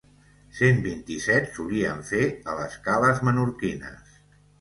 [0.59, 2.21] Cent vint-i-set solien fer
[2.53, 4.17] a les cales menorquines.